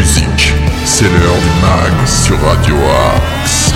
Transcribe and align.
musique. 0.00 0.54
C'est 0.86 1.04
l'heure 1.04 1.36
du 1.36 1.60
mag 1.60 2.06
sur 2.06 2.40
Radio 2.40 2.74
Axe. 3.14 3.70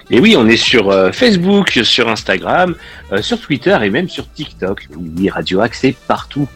Et 0.08 0.20
oui, 0.20 0.36
on 0.38 0.48
est 0.48 0.56
sur 0.56 0.90
euh, 0.90 1.12
Facebook, 1.12 1.80
sur 1.82 2.08
Instagram, 2.08 2.76
euh, 3.12 3.20
sur 3.20 3.38
Twitter 3.38 3.76
et 3.82 3.90
même 3.90 4.08
sur 4.08 4.26
TikTok. 4.32 4.88
Oui, 4.96 5.28
Radio 5.28 5.60
Axe 5.60 5.84
est 5.84 5.98
partout. 6.08 6.48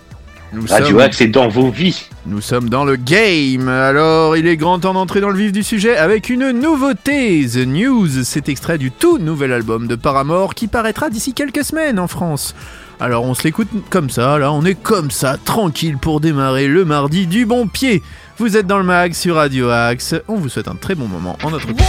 Nous 0.52 0.64
Radio 0.66 0.86
sommes- 0.88 1.00
Axe 1.00 1.20
est 1.20 1.26
dans 1.28 1.48
vos 1.48 1.70
vies. 1.70 2.08
Nous 2.24 2.40
sommes 2.40 2.70
dans 2.70 2.84
le 2.84 2.96
game. 2.96 3.68
Alors, 3.68 4.36
il 4.36 4.46
est 4.46 4.56
grand 4.56 4.78
temps 4.78 4.94
d'entrer 4.94 5.20
dans 5.20 5.28
le 5.28 5.36
vif 5.38 5.52
du 5.52 5.62
sujet 5.62 5.96
avec 5.96 6.30
une 6.30 6.50
nouveauté. 6.52 7.46
The 7.46 7.66
News, 7.66 8.08
c'est 8.24 8.48
extrait 8.48 8.78
du 8.78 8.90
tout 8.90 9.18
nouvel 9.18 9.52
album 9.52 9.86
de 9.86 9.94
Paramore 9.94 10.54
qui 10.54 10.66
paraîtra 10.66 11.10
d'ici 11.10 11.34
quelques 11.34 11.64
semaines 11.64 11.98
en 11.98 12.08
France. 12.08 12.54
Alors, 12.98 13.24
on 13.24 13.34
se 13.34 13.44
l'écoute 13.44 13.68
comme 13.90 14.08
ça, 14.10 14.38
là, 14.38 14.50
on 14.50 14.64
est 14.64 14.74
comme 14.74 15.10
ça, 15.10 15.36
tranquille 15.44 15.98
pour 15.98 16.20
démarrer 16.20 16.66
le 16.66 16.84
mardi 16.84 17.26
du 17.26 17.44
bon 17.44 17.68
pied. 17.68 18.02
Vous 18.38 18.56
êtes 18.56 18.66
dans 18.66 18.78
le 18.78 18.84
mag 18.84 19.12
sur 19.12 19.34
Radio 19.36 19.68
Axe. 19.68 20.14
On 20.28 20.36
vous 20.36 20.48
souhaite 20.48 20.68
un 20.68 20.76
très 20.76 20.94
bon 20.94 21.08
moment 21.08 21.36
en 21.44 21.50
notre 21.50 21.66
compagnie. 21.66 21.86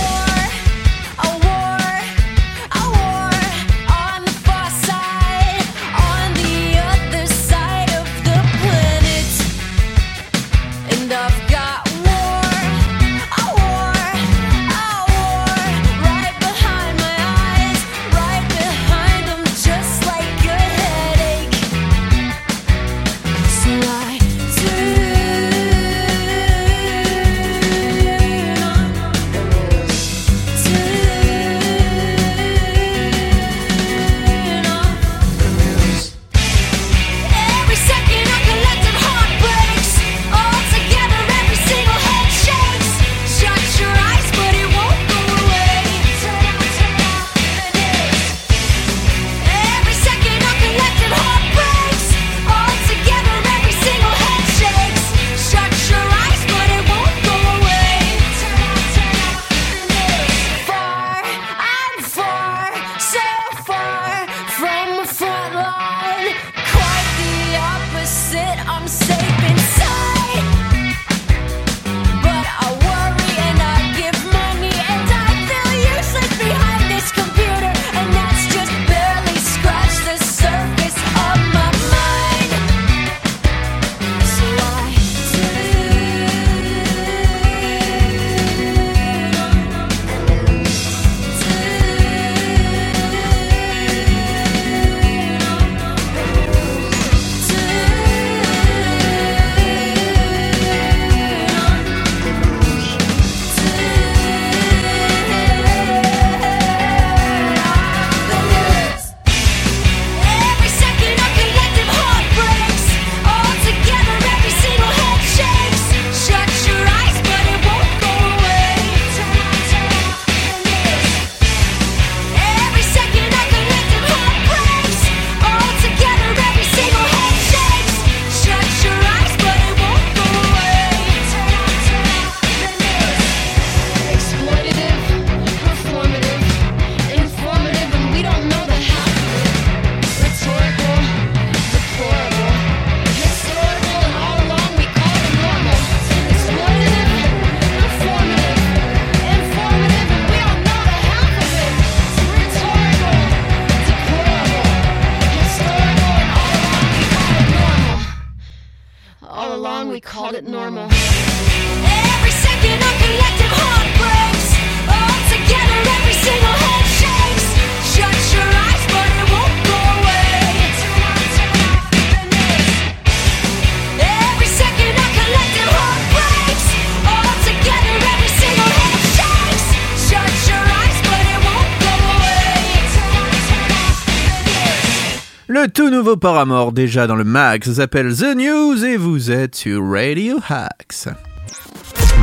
Le 185.62 185.68
tout 185.68 185.90
nouveau 185.90 186.16
Paramore 186.16 186.72
déjà 186.72 187.06
dans 187.06 187.16
le 187.18 187.26
mag 187.26 187.64
ça 187.66 187.74
s'appelle 187.74 188.16
The 188.16 188.34
News 188.36 188.86
et 188.86 188.96
vous 188.96 189.30
êtes 189.30 189.56
sur 189.56 189.86
Radio 189.92 190.38
Hacks. 190.48 191.08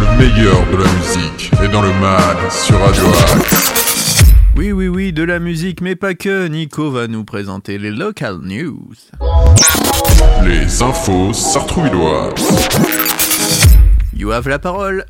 Le 0.01 0.19
meilleur 0.19 0.65
de 0.71 0.77
la 0.79 0.91
musique 0.93 1.51
est 1.63 1.69
dans 1.69 1.83
le 1.83 1.93
mag 2.01 2.37
sur 2.51 2.79
Radio 2.79 3.05
Axe. 3.09 4.33
Oui, 4.57 4.73
oui, 4.73 4.89
oui, 4.89 5.13
de 5.13 5.23
la 5.23 5.39
musique, 5.39 5.83
mais 5.83 5.97
pas 5.97 6.15
que. 6.15 6.47
Nico 6.49 6.91
va 6.91 7.09
nous 7.09 7.25
présenter 7.25 7.77
les 7.77 7.91
local 7.91 8.39
news. 8.43 8.95
Les 10.47 10.83
infos 10.83 11.35
sartrouilloises. 11.35 12.69
You 14.17 14.31
have 14.33 14.49
la 14.49 14.59
parole. 14.59 15.05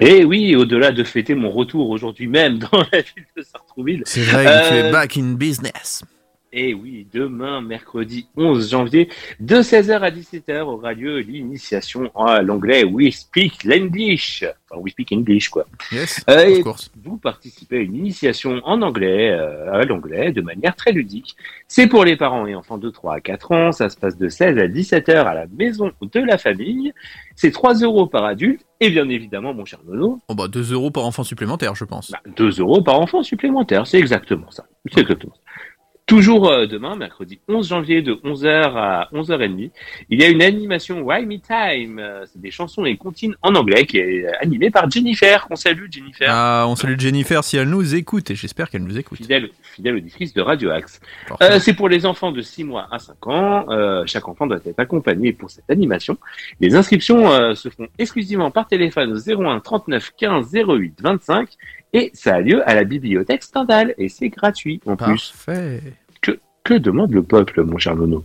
Et 0.00 0.24
oui, 0.24 0.56
au-delà 0.56 0.92
de 0.92 1.04
fêter 1.04 1.34
mon 1.34 1.50
retour 1.50 1.90
aujourd'hui 1.90 2.26
même 2.26 2.58
dans 2.58 2.78
la 2.90 3.00
ville 3.02 3.26
de 3.36 3.42
Sartrouville, 3.42 4.02
C'est 4.06 4.22
vrai 4.22 4.46
que 4.46 4.68
tu 4.68 4.74
Euh, 4.76 4.88
es 4.88 4.92
back 4.92 5.18
in 5.18 5.34
business. 5.34 6.02
Et 6.52 6.74
oui, 6.74 7.06
demain, 7.12 7.60
mercredi 7.60 8.26
11 8.36 8.70
janvier, 8.70 9.08
de 9.38 9.56
16h 9.56 10.00
à 10.00 10.10
17h 10.10 10.62
aura 10.62 10.92
lieu 10.94 11.18
l'initiation 11.20 12.10
à 12.16 12.42
l'anglais 12.42 12.82
We 12.84 13.14
Speak 13.14 13.64
l'English. 13.64 14.44
Enfin, 14.70 14.80
We 14.82 14.92
Speak 14.92 15.12
English, 15.12 15.48
quoi. 15.48 15.66
Yes, 15.92 16.24
Euh, 16.28 16.34
of 16.44 16.48
et 16.48 16.62
course. 16.62 16.90
vous 17.04 17.16
participez 17.18 17.78
à 17.78 17.80
une 17.80 17.94
initiation 17.94 18.60
en 18.64 18.82
anglais, 18.82 19.30
euh, 19.30 19.72
à 19.72 19.84
l'anglais, 19.84 20.32
de 20.32 20.40
manière 20.40 20.74
très 20.76 20.92
ludique. 20.92 21.36
C'est 21.68 21.86
pour 21.86 22.04
les 22.04 22.16
parents 22.16 22.46
et 22.46 22.54
enfants 22.54 22.78
de 22.78 22.90
3 22.90 23.14
à 23.14 23.20
4 23.20 23.52
ans. 23.52 23.72
Ça 23.72 23.88
se 23.88 23.96
passe 23.96 24.16
de 24.18 24.28
16 24.28 24.58
à 24.58 24.66
17 24.68 25.08
heures 25.08 25.26
à 25.28 25.34
la 25.34 25.46
maison 25.56 25.92
de 26.02 26.20
la 26.20 26.36
famille. 26.38 26.92
C'est 27.36 27.52
3 27.52 27.74
euros 27.74 28.06
par 28.06 28.24
adulte. 28.24 28.64
Et 28.80 28.90
bien 28.90 29.08
évidemment, 29.08 29.52
mon 29.54 29.64
cher 29.66 29.80
Nono, 29.86 30.18
Oh 30.28 30.34
bah 30.34 30.48
2 30.48 30.72
euros 30.72 30.90
par 30.90 31.04
enfant 31.04 31.22
supplémentaire, 31.22 31.74
je 31.74 31.84
pense. 31.84 32.10
bah, 32.10 32.20
2 32.36 32.60
euros 32.60 32.82
par 32.82 32.98
enfant 32.98 33.22
supplémentaire. 33.22 33.86
C'est 33.86 33.98
exactement 33.98 34.50
ça. 34.50 34.64
C'est 34.92 35.00
exactement 35.02 35.34
ça. 35.34 35.40
Toujours 36.10 36.50
euh, 36.50 36.66
demain, 36.66 36.96
mercredi 36.96 37.38
11 37.46 37.68
janvier 37.68 38.02
de 38.02 38.14
11h 38.14 38.72
à 38.74 39.08
11h30, 39.12 39.70
il 40.10 40.20
y 40.20 40.24
a 40.24 40.28
une 40.28 40.42
animation 40.42 41.02
Why 41.02 41.24
Me 41.24 41.36
Time. 41.36 42.00
Euh, 42.00 42.24
C'est 42.26 42.40
des 42.40 42.50
chansons 42.50 42.84
et 42.84 42.96
comptines 42.96 43.36
en 43.42 43.54
anglais 43.54 43.86
qui 43.86 43.98
est 43.98 44.26
animée 44.42 44.70
par 44.70 44.90
Jennifer. 44.90 45.46
On 45.50 45.54
salue 45.54 45.86
Jennifer. 45.88 46.26
Ah, 46.28 46.64
on 46.66 46.74
salue 46.74 46.98
Jennifer 46.98 47.44
si 47.44 47.58
elle 47.58 47.70
nous 47.70 47.94
écoute 47.94 48.28
et 48.32 48.34
j'espère 48.34 48.70
qu'elle 48.70 48.82
nous 48.82 48.98
écoute. 48.98 49.18
Fidèle, 49.18 49.50
fidèle 49.62 49.94
auditrice 49.94 50.34
de 50.34 50.42
Radio 50.42 50.70
Axe. 50.70 51.00
Euh, 51.42 51.60
c'est 51.60 51.74
pour 51.74 51.88
les 51.88 52.04
enfants 52.04 52.32
de 52.32 52.42
6 52.42 52.64
mois 52.64 52.88
à 52.90 52.98
5 52.98 53.26
ans. 53.28 53.66
Euh, 53.68 54.02
chaque 54.06 54.26
enfant 54.26 54.48
doit 54.48 54.58
être 54.66 54.80
accompagné 54.80 55.32
pour 55.32 55.48
cette 55.48 55.70
animation. 55.70 56.18
Les 56.58 56.74
inscriptions 56.74 57.30
euh, 57.30 57.54
se 57.54 57.68
font 57.68 57.86
exclusivement 58.00 58.50
par 58.50 58.66
téléphone 58.66 59.12
au 59.12 59.42
01 59.44 59.60
39 59.60 60.10
15 60.16 60.52
08 60.52 60.98
25 61.00 61.50
et 61.92 62.10
ça 62.14 62.36
a 62.36 62.40
lieu 62.40 62.68
à 62.68 62.74
la 62.74 62.84
bibliothèque 62.84 63.42
Stendhal 63.42 63.94
et 63.98 64.08
c'est 64.08 64.28
gratuit 64.28 64.80
en 64.86 64.96
plus. 64.96 65.32
Parfait. 65.46 65.80
Que 66.62 66.74
demande 66.74 67.12
le 67.12 67.22
peuple, 67.22 67.62
mon 67.64 67.78
cher 67.78 67.96
Nono? 67.96 68.24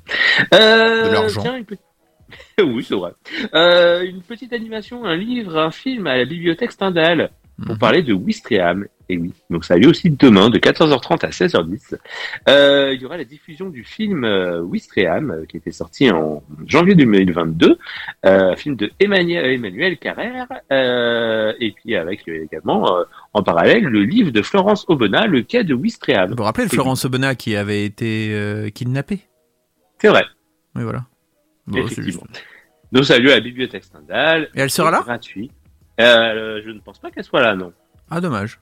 Euh, 0.54 1.08
De 1.08 1.14
l'argent. 1.14 1.42
tiens, 1.42 1.56
une 1.58 1.64
petite- 1.66 1.82
oui, 2.62 2.84
c'est 2.84 2.94
vrai. 2.96 3.12
Euh, 3.54 4.04
une 4.04 4.22
petite 4.22 4.52
animation, 4.52 5.06
un 5.06 5.16
livre, 5.16 5.58
un 5.58 5.72
film 5.72 6.06
à 6.06 6.18
la 6.18 6.26
bibliothèque 6.26 6.74
Stendhal 6.74 7.30
pour 7.64 7.74
Mhm. 7.76 7.80
parler 7.80 8.04
de 8.04 8.14
Wistriam. 8.14 8.86
Et 9.08 9.18
oui, 9.18 9.32
donc 9.52 9.66
ça 9.66 9.76
a 9.76 9.78
lieu 9.78 9.88
aussi 9.90 10.10
demain 10.10 10.50
de 10.50 10.58
14h30 10.58 11.26
à 11.26 11.30
16h10. 11.30 11.96
Euh, 12.50 12.92
il 12.96 13.02
y 13.02 13.06
aura 13.06 13.18
la 13.18 13.24
diffusion 13.24 13.70
du 13.70 13.84
film 13.84 14.24
euh, 14.24 14.62
Wistriam 14.62 15.30
euh, 15.32 15.46
qui 15.46 15.58
était 15.58 15.72
sorti 15.72 16.10
en 16.10 16.42
janvier 16.66 16.96
2022, 16.96 17.78
euh, 18.26 18.56
film 18.56 18.76
de 18.76 18.90
Emmanuel, 19.00 19.46
Emmanuel 19.54 19.98
Carrère, 20.00 20.48
euh, 20.72 21.54
et 21.60 21.72
puis 21.72 21.96
avec 21.96 22.28
euh, 22.28 22.44
également 22.46 22.98
euh, 22.98 23.04
en 23.34 23.44
parallèle 23.44 23.84
le 23.84 24.04
livre 24.04 24.32
de 24.32 24.42
Florence 24.42 24.86
Aubenas, 24.88 25.28
Le 25.28 25.44
quai 25.44 25.64
de 25.64 25.76
Wistriam. 25.76 26.30
Vous 26.32 26.36
vous 26.38 26.44
rappelez 26.44 26.66
de 26.66 26.72
Florence 26.72 27.06
Aubenas 27.06 27.36
qui 27.36 27.56
avait 27.56 27.86
été 27.86 28.30
euh, 28.34 28.70
kidnappée? 28.70 29.20
C'est 30.00 30.10
vrai. 30.10 30.24
Oui, 30.76 30.84
voilà. 30.84 31.06
Bon, 31.68 31.78
Effectivement. 31.80 32.24
juste- 32.34 32.44
Donc 32.92 33.06
ça 33.06 33.16
a 33.16 33.20
lieu 33.20 33.32
à 33.32 33.36
la 33.36 33.42
bibliothèque 33.42 33.84
Stendhal. 33.84 34.50
Et 34.56 34.62
elle 34.62 34.70
sera 34.72 34.90
là? 34.92 35.02
Gratuit. 35.06 35.52
Euh, 36.02 36.62
je 36.66 36.72
ne 36.72 36.80
pense 36.80 37.00
pas 37.00 37.12
qu'elle 37.12 37.24
soit 37.24 37.42
là, 37.42 37.56
non. 37.56 37.72
Ah, 38.12 38.20
dommage. 38.20 38.60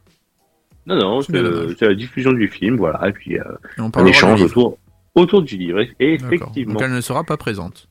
Non, 0.86 0.96
non, 0.96 1.22
C'est 1.22 1.82
la 1.88 1.96
diffusion 1.96 2.34
du 2.34 2.48
film, 2.48 2.78
voilà, 2.78 3.08
et 3.08 3.14
puis 3.14 3.40
euh, 3.40 3.44
Et 3.78 3.82
on 3.82 3.92
un 3.94 4.06
échange 4.06 4.42
autour, 4.42 4.78
autour 5.16 5.42
du 5.42 5.58
livre, 5.58 5.80
D'accord. 5.80 5.96
effectivement. 6.00 6.74
Donc 6.74 6.82
elle 6.84 6.94
ne 6.94 7.02
sera 7.02 7.24
pas 7.24 7.38
présente. 7.38 7.88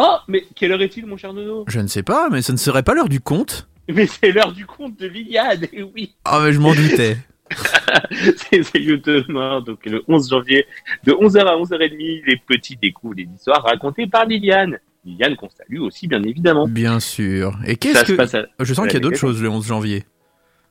Oh, 0.00 0.16
mais 0.26 0.44
quelle 0.56 0.72
heure 0.72 0.82
est-il, 0.82 1.06
mon 1.06 1.16
cher 1.16 1.32
Nono? 1.32 1.64
Je 1.68 1.80
ne 1.80 1.86
sais 1.86 2.02
pas, 2.02 2.28
mais 2.30 2.42
ce 2.42 2.52
ne 2.52 2.56
serait 2.56 2.82
pas 2.82 2.94
l'heure 2.94 3.08
du 3.08 3.20
conte 3.20 3.68
Mais 3.88 4.06
c'est 4.06 4.32
l'heure 4.32 4.52
du 4.52 4.66
conte 4.66 4.98
de 4.98 5.06
Liliane, 5.06 5.64
et 5.72 5.82
oui, 5.82 6.14
Ah, 6.24 6.40
mais 6.42 6.52
je 6.52 6.58
m'en 6.58 6.74
doutais. 6.74 7.16
c'est 8.10 8.74
lieu 8.78 8.98
demain, 8.98 9.60
donc 9.60 9.84
le 9.84 10.02
11 10.08 10.30
janvier, 10.30 10.66
de 11.04 11.12
11h 11.12 11.40
à 11.40 11.56
11h30, 11.56 12.22
les 12.26 12.36
petits 12.36 12.76
découvrent 12.80 13.14
les 13.16 13.28
histoires 13.34 13.62
racontées 13.62 14.06
par 14.06 14.24
Liliane. 14.24 14.78
Liliane 15.04 15.36
qu'on 15.36 15.50
salue 15.50 15.80
aussi, 15.80 16.08
bien 16.08 16.22
évidemment. 16.22 16.66
Bien 16.66 16.98
sûr. 16.98 17.58
Et 17.66 17.72
Ça 17.72 17.76
qu'est-ce 17.76 18.04
que... 18.04 18.12
passe 18.14 18.34
à... 18.34 18.46
Je 18.58 18.72
sens 18.72 18.86
qu'il 18.86 18.94
y 18.94 18.96
a 18.96 19.00
d'autres 19.00 19.18
choses 19.18 19.42
le 19.42 19.50
11 19.50 19.66
janvier. 19.66 20.04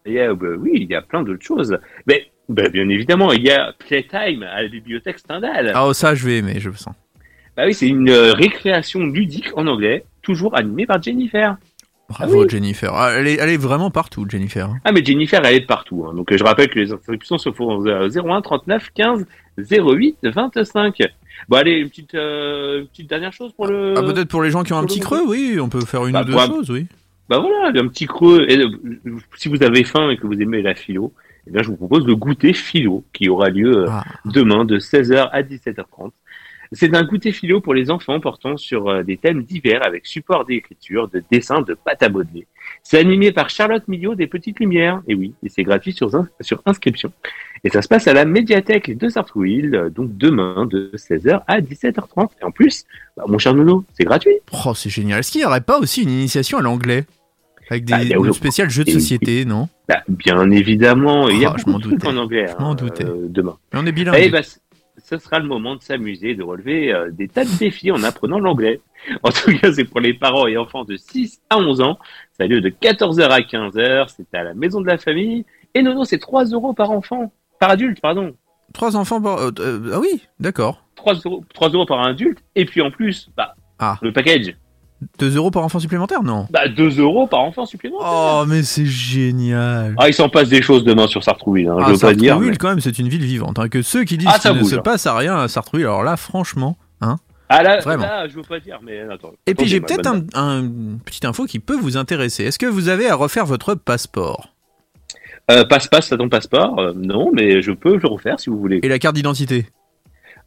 Et, 0.05 0.19
euh, 0.21 0.35
bah 0.35 0.47
oui, 0.59 0.71
il 0.75 0.89
y 0.89 0.95
a 0.95 1.01
plein 1.01 1.23
d'autres 1.23 1.43
choses. 1.45 1.77
Mais 2.07 2.27
bah, 2.49 2.69
bien 2.69 2.87
évidemment, 2.89 3.31
il 3.31 3.43
y 3.43 3.51
a 3.51 3.73
Playtime 3.79 4.43
à 4.43 4.61
la 4.63 4.67
bibliothèque 4.67 5.19
Stendhal. 5.19 5.71
Ah, 5.73 5.87
oh, 5.87 5.93
ça, 5.93 6.13
je 6.15 6.25
vais 6.25 6.37
aimer, 6.39 6.59
je 6.59 6.69
le 6.69 6.75
sens. 6.75 6.93
Bah 7.55 7.63
oui, 7.65 7.73
c'est 7.73 7.87
une 7.87 8.09
euh, 8.09 8.33
récréation 8.33 9.01
ludique 9.01 9.51
en 9.55 9.67
anglais, 9.67 10.05
toujours 10.21 10.57
animée 10.57 10.85
par 10.85 11.01
Jennifer. 11.01 11.55
Bravo, 12.09 12.43
oui. 12.43 12.49
Jennifer. 12.49 12.91
Ah, 12.93 13.11
elle, 13.15 13.27
est, 13.27 13.35
elle 13.39 13.49
est 13.49 13.57
vraiment 13.57 13.89
partout, 13.91 14.25
Jennifer. 14.29 14.69
Ah 14.83 14.91
mais 14.91 15.03
Jennifer, 15.05 15.41
elle 15.45 15.55
est 15.55 15.65
partout. 15.65 16.05
hein. 16.07 16.13
Donc 16.13 16.31
euh, 16.31 16.37
je 16.37 16.43
rappelle 16.43 16.67
que 16.69 16.79
les 16.79 16.91
inscriptions 16.91 17.37
se 17.37 17.51
font 17.51 17.77
au 17.77 17.87
euh, 17.87 18.09
01 18.09 18.41
39 18.41 18.89
15 18.93 19.25
08 19.57 20.17
25. 20.23 20.97
Bon 21.47 21.57
allez, 21.57 21.73
une 21.79 21.89
petite, 21.89 22.13
euh, 22.15 22.81
une 22.81 22.87
petite 22.87 23.09
dernière 23.09 23.31
chose 23.33 23.53
pour 23.53 23.67
le... 23.67 23.93
Ah, 23.97 24.01
peut-être 24.01 24.27
pour 24.27 24.43
les 24.43 24.51
gens 24.51 24.63
qui 24.63 24.73
ont 24.73 24.77
un 24.77 24.85
petit 24.85 24.99
creux, 24.99 25.23
oui, 25.25 25.57
on 25.61 25.69
peut 25.69 25.81
faire 25.81 26.05
une 26.05 26.13
Bah, 26.13 26.21
ou 26.21 26.25
deux 26.25 26.37
choses, 26.37 26.69
oui. 26.71 26.87
Bah 27.29 27.39
voilà, 27.39 27.67
un 27.79 27.87
petit 27.87 28.05
creux. 28.05 28.45
Et, 28.49 28.57
euh, 28.59 28.69
si 29.35 29.49
vous 29.49 29.63
avez 29.63 29.83
faim 29.83 30.09
et 30.09 30.17
que 30.17 30.27
vous 30.27 30.39
aimez 30.41 30.61
la 30.61 30.75
philo, 30.75 31.13
eh 31.47 31.51
bien 31.51 31.63
je 31.63 31.69
vous 31.69 31.77
propose 31.77 32.05
le 32.05 32.15
goûter 32.15 32.53
philo 32.53 33.03
qui 33.13 33.29
aura 33.29 33.49
lieu 33.49 33.83
euh, 33.83 33.87
Ah, 33.89 34.03
demain 34.25 34.65
de 34.65 34.79
16h 34.79 35.29
à 35.31 35.41
17h30. 35.41 36.11
C'est 36.73 36.95
un 36.95 37.03
goûter 37.03 37.31
philo 37.31 37.61
pour 37.61 37.73
les 37.73 37.89
enfants 37.91 38.19
portant 38.19 38.57
sur 38.57 38.87
euh, 38.89 39.03
des 39.03 39.17
thèmes 39.17 39.43
divers 39.43 39.85
avec 39.85 40.05
support 40.05 40.43
d'écriture, 40.45 41.07
de 41.07 41.23
dessin, 41.31 41.61
de 41.61 41.73
pâte 41.75 42.03
à 42.03 42.09
modeler. 42.09 42.47
C'est 42.81 42.97
animé 42.99 43.31
par 43.31 43.49
Charlotte 43.49 43.87
Millot 43.87 44.15
des 44.15 44.27
Petites 44.27 44.59
Lumières. 44.59 45.01
Et 45.07 45.15
oui, 45.15 45.33
et 45.43 45.49
c'est 45.49 45.63
gratuit 45.63 45.93
sur, 45.93 46.13
ins- 46.15 46.27
sur 46.41 46.61
inscription. 46.65 47.11
Et 47.63 47.69
ça 47.69 47.81
se 47.81 47.87
passe 47.87 48.07
à 48.07 48.13
la 48.13 48.25
médiathèque 48.25 48.97
de 48.97 49.07
Sartrouville, 49.07 49.75
euh, 49.75 49.89
donc 49.89 50.17
demain 50.17 50.65
de 50.65 50.91
16h 50.95 51.43
à 51.47 51.61
17h30. 51.61 52.29
Et 52.41 52.43
en 52.43 52.51
plus, 52.51 52.85
bah, 53.15 53.23
mon 53.27 53.37
cher 53.37 53.53
Nono, 53.53 53.85
c'est 53.93 54.03
gratuit. 54.03 54.35
oh, 54.65 54.73
c'est 54.73 54.89
génial. 54.89 55.19
Est-ce 55.19 55.31
qu'il 55.31 55.41
n'y 55.41 55.45
aurait 55.45 55.61
pas 55.61 55.79
aussi 55.79 56.01
une 56.03 56.09
initiation 56.09 56.57
à 56.57 56.61
l'anglais? 56.61 57.05
Avec 57.69 57.85
des 57.85 57.93
Ah, 57.93 58.33
spéciale 58.33 58.69
jeux 58.69 58.83
de 58.83 58.89
et- 58.89 58.93
société, 58.93 59.45
non? 59.45 59.69
Bah, 59.87 60.01
bien 60.09 60.49
évidemment, 60.51 61.29
il 61.29 61.39
y 61.39 61.45
a 61.45 61.51
Ah, 61.53 61.55
je 61.57 61.63
beaucoup 61.63 61.77
de 61.77 61.83
trucs 61.83 61.99
doutais. 61.99 62.07
en 62.07 62.17
anglais 62.17 62.45
Je 62.47 62.61
m'en 62.61 62.71
hein, 62.71 62.75
doutais. 62.75 63.05
euh, 63.05 63.27
demain. 63.29 63.57
Mais 63.73 63.79
on 63.81 63.85
est 63.85 63.91
bilingue. 63.93 64.15
Ce 65.03 65.17
sera 65.17 65.39
le 65.39 65.45
moment 65.47 65.75
de 65.75 65.81
s'amuser, 65.81 66.33
de 66.33 66.43
relever 66.43 66.93
euh, 66.93 67.11
des 67.11 67.27
tas 67.27 67.43
de 67.43 67.57
défis 67.59 67.91
en 67.91 68.01
apprenant 68.03 68.39
l'anglais. 68.39 68.79
En 69.21 69.29
tout 69.29 69.51
cas, 69.59 69.71
c'est 69.73 69.83
pour 69.83 69.99
les 69.99 70.13
parents 70.13 70.47
et 70.47 70.57
enfants 70.57 70.85
de 70.85 70.95
6 70.95 71.41
à 71.49 71.57
11 71.57 71.81
ans. 71.81 71.99
Ça 72.37 72.45
a 72.45 72.47
lieu 72.47 72.61
de 72.61 72.69
14h 72.69 73.21
à 73.29 73.39
15h. 73.41 74.07
C'est 74.15 74.33
à 74.37 74.43
la 74.43 74.53
maison 74.53 74.79
de 74.81 74.87
la 74.87 74.97
famille. 74.97 75.45
Et 75.75 75.81
non, 75.81 75.93
non, 75.93 76.05
c'est 76.05 76.19
3 76.19 76.45
euros 76.45 76.73
par 76.73 76.91
enfant. 76.91 77.33
Par 77.59 77.69
adulte, 77.71 77.99
pardon. 78.01 78.33
Trois 78.73 78.95
enfants 78.95 79.21
par... 79.21 79.37
euh, 79.39 79.51
euh, 79.59 79.91
ah 79.93 79.99
oui, 79.99 80.25
d'accord. 80.39 80.85
3 80.95 81.15
euros, 81.25 81.43
3 81.53 81.69
euros 81.69 81.85
par 81.85 82.01
adulte. 82.01 82.39
Et 82.55 82.63
puis 82.65 82.81
en 82.81 82.89
plus, 82.89 83.29
bah, 83.35 83.55
Ah. 83.79 83.97
le 84.01 84.13
package. 84.13 84.55
2 85.19 85.35
euros 85.37 85.51
par 85.51 85.63
enfant 85.63 85.79
supplémentaire 85.79 86.23
Non. 86.23 86.47
Bah, 86.51 86.67
2 86.67 86.99
euros 86.99 87.27
par 87.27 87.41
enfant 87.41 87.65
supplémentaire. 87.65 88.07
Oh, 88.11 88.43
mais 88.47 88.63
c'est 88.63 88.85
génial. 88.85 89.95
Ah, 89.97 90.09
il 90.09 90.13
s'en 90.13 90.29
passe 90.29 90.49
des 90.49 90.61
choses 90.61 90.83
demain 90.83 91.07
sur 91.07 91.23
Sartrouville. 91.23 91.67
Hein, 91.69 91.77
Ah, 91.79 91.85
je 91.87 91.93
veux 91.93 91.99
pas 91.99 92.13
dire. 92.13 92.39
Mais- 92.39 92.55
quand 92.57 92.69
même, 92.69 92.79
c'est 92.81 92.99
une 92.99 93.07
ville 93.09 93.23
vivante. 93.25 93.59
hein, 93.59 93.69
que 93.69 93.81
ceux 93.81 94.03
qui 94.03 94.17
disent 94.17 94.27
Ah, 94.31 94.39
ça 94.39 94.49
qu'il 94.51 94.59
ne 94.59 94.63
se 94.63 94.75
hein. 94.75 94.81
passe 94.83 95.05
à 95.05 95.15
rien 95.15 95.37
à 95.37 95.47
Sartrouville, 95.47 95.85
alors 95.85 96.03
là, 96.03 96.17
franchement. 96.17 96.77
Hein 97.01 97.17
Ah 97.49 97.61
là, 97.63 97.79
Vraiment. 97.81 98.03
là, 98.03 98.27
je 98.27 98.35
veux 98.35 98.41
pas 98.41 98.59
dire, 98.59 98.79
mais 98.83 99.01
attends. 99.01 99.33
Et 99.45 99.53
puis 99.53 99.67
j'ai 99.67 99.79
peut-être 99.81 100.07
un, 100.07 100.21
un 100.33 100.61
une 100.63 100.99
petite 101.03 101.25
info 101.25 101.45
qui 101.45 101.59
peut 101.59 101.75
vous 101.77 101.97
intéresser. 101.97 102.45
Est-ce 102.45 102.57
que 102.57 102.65
vous 102.65 102.89
avez 102.89 103.09
à 103.09 103.15
refaire 103.15 103.45
votre 103.45 103.75
passeport? 103.75 104.49
Euh, 105.51 105.65
passe-passe 105.65 106.11
à 106.13 106.17
ton 106.17 106.29
passeport 106.29 106.79
Euh, 106.79 106.93
Non, 106.95 107.29
mais 107.33 107.61
je 107.61 107.71
peux 107.73 107.97
le 107.97 108.07
refaire 108.07 108.39
si 108.39 108.49
vous 108.49 108.57
voulez. 108.57 108.79
et 108.81 108.87
la 108.87 108.97
carte 108.97 109.15
d'identité? 109.15 109.67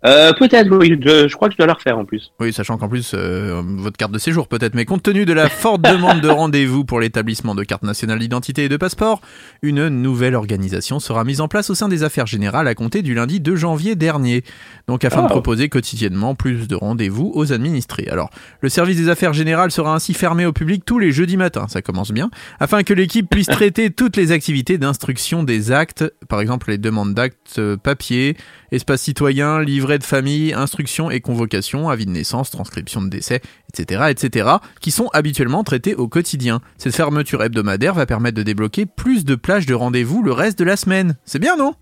Euh, 0.04 0.32
peut-être, 0.38 0.70
oui, 0.70 0.96
je, 1.02 1.26
je 1.26 1.34
crois 1.34 1.48
que 1.48 1.54
je 1.54 1.56
dois 1.58 1.66
la 1.66 1.72
refaire 1.72 1.98
en 1.98 2.04
plus. 2.04 2.30
Oui, 2.38 2.52
sachant 2.52 2.76
qu'en 2.76 2.88
plus, 2.88 3.12
euh, 3.14 3.62
votre 3.64 3.96
carte 3.96 4.12
de 4.12 4.18
séjour 4.18 4.46
peut-être, 4.46 4.74
mais 4.74 4.84
compte 4.84 5.02
tenu 5.02 5.24
de 5.24 5.32
la 5.32 5.48
forte 5.48 5.80
demande 5.82 6.20
de 6.20 6.28
rendez-vous 6.28 6.84
pour 6.84 7.00
l'établissement 7.00 7.54
de 7.54 7.64
carte 7.64 7.82
nationale 7.82 8.18
d'identité 8.18 8.64
et 8.64 8.68
de 8.68 8.76
passeport, 8.76 9.20
une 9.62 9.88
nouvelle 9.88 10.34
organisation 10.34 11.00
sera 11.00 11.24
mise 11.24 11.40
en 11.40 11.48
place 11.48 11.70
au 11.70 11.74
sein 11.74 11.88
des 11.88 12.02
affaires 12.04 12.26
générales 12.26 12.68
à 12.68 12.74
compter 12.74 13.02
du 13.02 13.14
lundi 13.14 13.40
2 13.40 13.56
janvier 13.56 13.96
dernier. 13.96 14.44
Donc 14.86 15.04
afin 15.04 15.22
de 15.22 15.26
Ah. 15.26 15.30
proposer 15.30 15.68
quotidiennement 15.68 16.34
plus 16.34 16.68
de 16.68 16.76
rendez-vous 16.76 17.32
aux 17.34 17.52
administrés. 17.52 18.06
Alors, 18.10 18.30
le 18.60 18.68
service 18.68 18.98
des 18.98 19.08
affaires 19.08 19.32
générales 19.32 19.70
sera 19.72 19.94
ainsi 19.94 20.14
fermé 20.14 20.46
au 20.46 20.52
public 20.52 20.84
tous 20.84 20.98
les 20.98 21.10
jeudis 21.10 21.36
matins, 21.38 21.66
ça 21.68 21.82
commence 21.82 22.12
bien, 22.12 22.30
afin 22.60 22.82
que 22.84 22.94
l'équipe 22.94 23.28
puisse 23.28 23.46
traiter 23.46 23.90
toutes 23.90 24.16
les 24.16 24.30
activités 24.30 24.78
d'instruction 24.78 25.42
des 25.42 25.72
actes, 25.72 26.04
par 26.28 26.40
exemple 26.40 26.70
les 26.70 26.78
demandes 26.78 27.14
d'actes 27.14 27.58
euh, 27.58 27.76
papier, 27.76 28.36
espace 28.73 29.02
citoyen, 29.02 29.61
livret 29.61 29.99
de 29.99 30.04
famille, 30.04 30.52
instruction 30.52 31.11
et 31.11 31.20
convocation, 31.20 31.88
avis 31.88 32.06
de 32.06 32.11
naissance, 32.11 32.50
transcription 32.50 33.02
de 33.02 33.08
décès, 33.08 33.40
etc., 33.73 34.04
etc., 34.11 34.49
qui 34.80 34.90
sont 34.90 35.08
habituellement 35.12 35.64
traités 35.64 35.94
au 35.94 36.08
quotidien. 36.08 36.61
Cette 36.78 36.94
fermeture 36.94 37.42
hebdomadaire 37.42 37.94
va 37.94 38.06
permettre 38.06 38.37
de 38.37 38.42
débloquer 38.42 38.87
plus 38.87 39.25
de 39.25 39.35
plages 39.35 39.66
de 39.66 39.75
rendez-vous 39.75 40.23
le 40.23 40.32
reste 40.32 40.58
de 40.58 40.64
la 40.64 40.76
semaine. 40.76 41.16
C'est 41.25 41.38
bien, 41.38 41.56
non? 41.56 41.75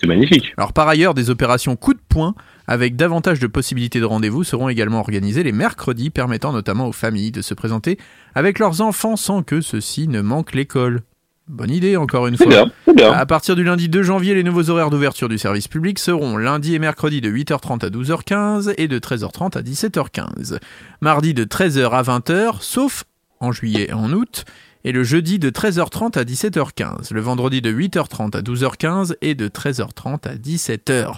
C'est 0.00 0.06
magnifique. 0.06 0.52
Alors 0.56 0.72
par 0.72 0.88
ailleurs, 0.88 1.14
des 1.14 1.30
opérations 1.30 1.76
coup 1.76 1.94
de 1.94 2.00
poing 2.08 2.34
avec 2.66 2.96
davantage 2.96 3.38
de 3.38 3.46
possibilités 3.46 4.00
de 4.00 4.04
rendez-vous 4.04 4.44
seront 4.44 4.68
également 4.68 5.00
organisées 5.00 5.42
les 5.42 5.52
mercredis, 5.52 6.10
permettant 6.10 6.52
notamment 6.52 6.88
aux 6.88 6.92
familles 6.92 7.32
de 7.32 7.42
se 7.42 7.54
présenter 7.54 7.98
avec 8.34 8.58
leurs 8.58 8.80
enfants 8.80 9.16
sans 9.16 9.42
que 9.42 9.60
ceux-ci 9.60 10.08
ne 10.08 10.20
manquent 10.20 10.54
l'école. 10.54 11.02
Bonne 11.48 11.70
idée 11.70 11.96
encore 11.96 12.26
une 12.28 12.36
fois. 12.36 12.46
bien, 12.46 12.70
bien. 12.94 13.12
À 13.12 13.26
partir 13.26 13.56
du 13.56 13.64
lundi 13.64 13.88
2 13.88 14.02
janvier, 14.02 14.34
les 14.34 14.42
nouveaux 14.44 14.70
horaires 14.70 14.90
d'ouverture 14.90 15.28
du 15.28 15.38
service 15.38 15.68
public 15.68 15.98
seront 15.98 16.36
lundi 16.36 16.74
et 16.74 16.78
mercredi 16.78 17.20
de 17.20 17.30
8h30 17.30 17.84
à 17.84 17.90
12h15 17.90 18.74
et 18.78 18.88
de 18.88 18.98
13h30 18.98 19.58
à 19.58 19.62
17h15. 19.62 20.58
Mardi 21.00 21.34
de 21.34 21.44
13h 21.44 21.90
à 21.90 22.02
20h, 22.02 22.58
sauf 22.60 23.04
en 23.40 23.50
juillet 23.52 23.86
et 23.90 23.92
en 23.92 24.12
août, 24.12 24.44
et 24.84 24.92
le 24.92 25.02
jeudi 25.02 25.38
de 25.40 25.50
13h30 25.50 26.16
à 26.16 26.22
17h15. 26.24 27.12
Le 27.12 27.20
vendredi 27.20 27.60
de 27.60 27.72
8h30 27.72 28.36
à 28.36 28.40
12h15 28.42 29.14
et 29.20 29.34
de 29.34 29.48
13h30 29.48 30.28
à 30.28 30.34
17h. 30.36 31.16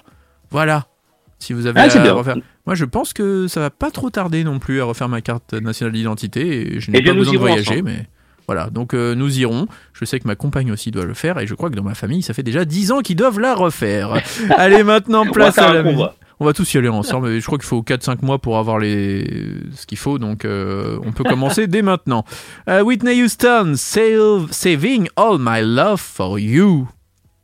Voilà. 0.51 0.87
Si 1.39 1.53
vous 1.53 1.67
avez 1.67 1.81
Ah, 1.81 1.85
à 1.85 2.03
bien. 2.03 2.13
refaire. 2.15 2.37
Moi, 2.67 2.75
je 2.75 2.87
pense 2.87 3.13
que 3.13 3.47
ça 3.47 3.61
va 3.61 3.69
pas 3.71 3.91
trop 3.91 4.09
tarder 4.09 4.43
non 4.45 4.59
plus 4.59 4.81
à 4.81 4.85
refaire 4.85 5.11
ma 5.11 5.21
carte 5.21 5.53
nationale 5.53 5.93
d'identité 5.93 6.81
je 6.81 6.91
n'ai 6.91 7.03
pas 7.03 7.13
besoin 7.13 7.35
de 7.35 7.39
voyager, 7.39 7.73
ensemble. 7.75 7.91
mais 7.91 8.07
voilà. 8.47 8.71
Donc, 8.71 8.95
euh, 8.95 9.15
nous 9.15 9.39
irons. 9.39 9.67
Je 9.93 10.05
sais 10.05 10.19
que 10.21 10.27
ma 10.27 10.35
compagne 10.37 10.71
aussi 10.73 10.91
doit 10.91 11.05
le 11.05 11.15
faire 11.15 11.39
et 11.39 11.47
je 11.47 11.55
crois 11.55 11.71
que 11.71 11.77
dans 11.77 11.83
ma 11.83 11.95
famille, 11.95 12.23
ça 12.23 12.35
fait 12.35 12.43
déjà 12.43 12.65
10 12.65 12.93
ans 12.93 13.01
qu'ils 13.01 13.17
doivent 13.17 13.41
la 13.41 13.55
refaire. 13.55 14.15
Allez, 14.57 14.83
maintenant, 14.85 15.25
place 15.27 15.59
à 15.59 15.73
la 15.73 15.83
musique. 15.83 16.07
On 16.41 16.45
va 16.45 16.53
tous 16.53 16.75
y 16.75 16.79
aller 16.79 16.89
ensemble. 16.89 17.29
mais 17.29 17.41
Je 17.41 17.47
crois 17.47 17.59
qu'il 17.59 17.67
faut 17.67 17.83
4-5 17.83 18.25
mois 18.25 18.39
pour 18.41 18.59
avoir 18.59 18.79
les... 18.81 19.25
ce 19.73 19.87
qu'il 19.87 19.99
faut, 19.99 20.19
donc 20.19 20.45
euh, 20.45 20.99
on 21.05 21.13
peut 21.13 21.23
commencer 21.25 21.67
dès 21.69 21.81
maintenant. 21.83 22.25
Euh, 22.69 22.83
Whitney 22.83 23.23
Houston, 23.23 23.75
Save- 23.77 24.51
Saving 24.51 25.09
All 25.17 25.37
My 25.39 25.61
Love 25.63 26.01
for 26.01 26.39
You. 26.39 26.89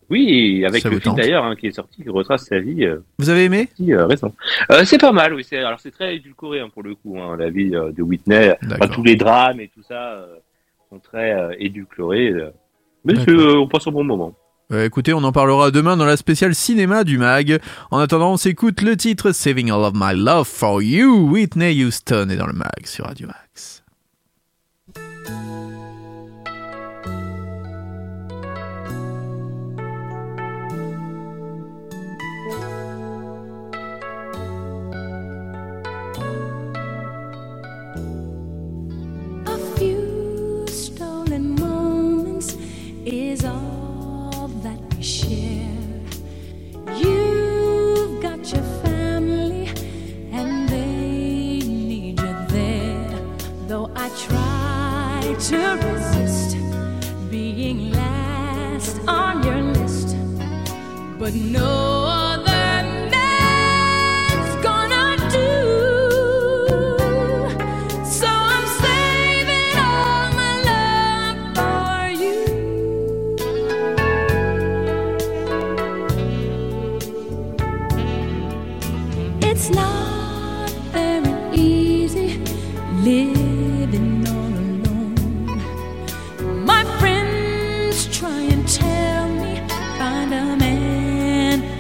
Oui, 0.09 0.65
avec 0.67 0.83
Ça 0.83 0.89
le 0.89 0.99
film 0.99 1.15
d'ailleurs 1.15 1.45
hein, 1.45 1.55
qui 1.55 1.69
est 1.69 1.73
sorti, 1.73 2.03
qui 2.03 2.09
retrace 2.09 2.47
sa 2.47 2.59
vie 2.59 2.85
euh, 2.85 2.97
Vous 3.21 3.29
avez 3.29 3.45
aimé? 3.45 3.69
si, 3.77 3.93
euh, 3.93 4.07
récent. 4.07 4.35
Euh, 4.73 4.85
c'est 4.85 4.99
pas 4.99 5.13
mal, 5.13 5.35
oui. 5.35 5.45
C'est, 5.49 5.59
alors 5.59 5.79
c'est 5.79 5.93
très 5.93 6.17
édulcoré 6.17 6.59
hein, 6.61 6.69
pour 6.73 6.83
le 6.83 6.97
coup, 6.97 7.17
hein, 7.21 7.37
la 7.39 7.49
vie 7.51 7.71
euh, 7.77 7.93
de 7.93 8.03
Whitney. 8.03 8.55
Enfin, 8.65 8.89
tous 8.89 9.05
les 9.05 9.15
drames 9.15 9.61
et 9.61 9.69
tout 9.69 9.83
ça 9.87 10.27
très 10.99 11.33
euh, 11.33 11.53
édulcorés. 11.59 12.31
euh. 12.31 12.51
mais 13.05 13.15
euh, 13.29 13.57
on 13.59 13.69
passe 13.69 13.87
un 13.87 13.93
bon 13.93 14.05
moment. 14.05 14.35
Euh, 14.73 14.85
Écoutez, 14.85 15.13
on 15.13 15.23
en 15.25 15.33
parlera 15.33 15.71
demain 15.71 15.97
dans 15.97 16.05
la 16.05 16.17
spéciale 16.17 16.55
cinéma 16.55 17.03
du 17.05 17.19
mag. 17.19 17.61
En 17.91 17.99
attendant, 17.99 18.33
on 18.33 18.37
s'écoute 18.37 18.83
le 18.83 18.97
titre 18.97 19.33
Saving 19.33 19.71
All 19.71 19.83
of 19.83 19.93
My 19.95 20.15
Love 20.15 20.47
for 20.47 20.81
You. 20.83 21.29
Whitney 21.31 21.85
Houston 21.85 22.29
est 22.31 22.37
dans 22.37 22.47
le 22.47 22.53
mag 22.53 22.85
sur 22.85 23.07
Radio 23.07 23.29
Axe. 23.29 23.50
谢。 45.01 45.60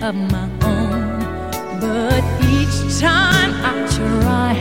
Of 0.02 0.14
my 0.14 0.48
own, 0.62 1.20
but 1.78 2.24
each 2.42 2.98
time 3.00 3.52
I 3.62 3.86
try, 3.96 4.54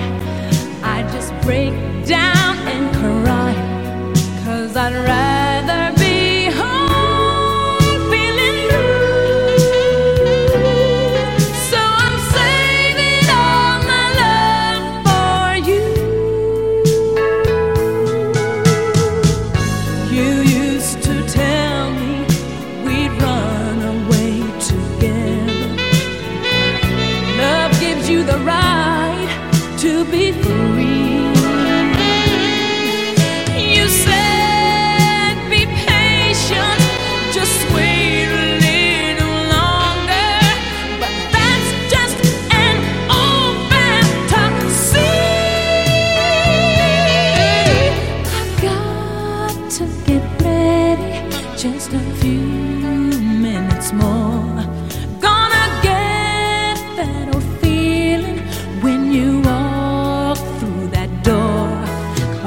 I 0.83 1.03
just 1.13 1.33
break 1.43 1.73
down 2.05 2.57
and 2.67 2.93
cry. 2.95 3.53
Cause 4.43 4.75
I'd 4.75 4.93
rather 4.93 5.28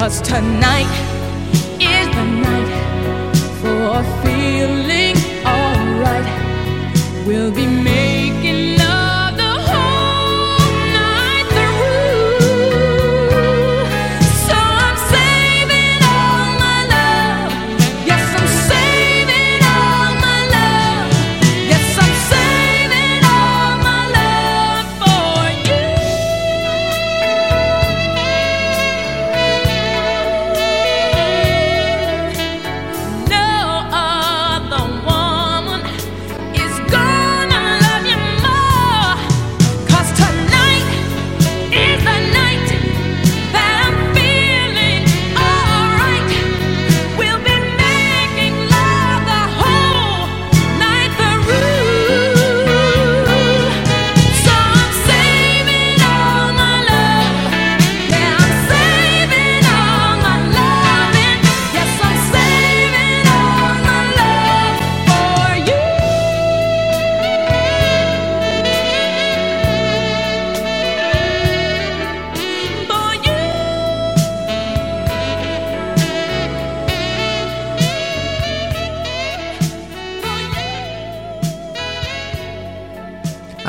Cause 0.03 0.21
tonight 0.21 1.02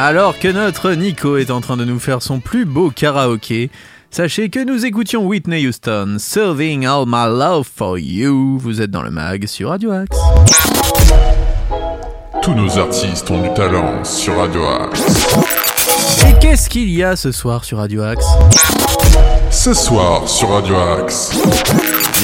Alors 0.07 0.39
que 0.39 0.49
notre 0.49 0.91
Nico 0.91 1.39
est 1.39 1.51
en 1.51 1.63
train 1.63 1.79
de 1.79 1.85
nous 1.87 1.99
faire 1.99 2.21
son 2.21 2.39
plus 2.39 2.67
beau 2.67 2.91
karaoké, 2.91 3.71
sachez 4.11 4.51
que 4.51 4.63
nous 4.63 4.85
écoutions 4.85 5.25
Whitney 5.25 5.67
Houston, 5.67 6.17
Serving 6.19 6.85
All 6.85 7.05
My 7.07 7.25
Love 7.27 7.67
For 7.75 7.97
You. 7.99 8.59
Vous 8.59 8.83
êtes 8.83 8.91
dans 8.91 9.01
le 9.01 9.11
mag 9.11 9.47
sur 9.47 9.71
Radio 9.71 9.93
Axe. 9.93 10.19
Tous 12.43 12.55
nos 12.55 12.79
artistes 12.79 13.31
ont 13.31 13.41
du 13.41 13.55
talent 13.55 14.05
sur 14.05 14.37
Radio 14.37 14.67
Axe. 14.67 15.27
Et 16.29 16.39
qu'est-ce 16.39 16.69
qu'il 16.69 16.91
y 16.91 17.03
a 17.03 17.17
ce 17.17 17.33
soir 17.33 17.65
sur 17.65 17.79
Radio 17.79 18.03
Axe? 18.03 18.27
Ce 19.51 19.73
soir 19.73 20.29
sur 20.29 20.51
Radio 20.51 20.77
Axe. 20.77 21.33